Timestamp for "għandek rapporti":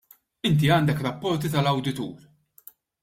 0.77-1.51